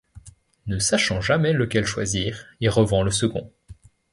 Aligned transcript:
Ne 0.65 0.79
sachant 0.79 1.21
jamais 1.21 1.53
lequel 1.53 1.85
choisir, 1.85 2.47
il 2.59 2.71
revend 2.71 3.03
le 3.05 3.11
second. 3.11 3.51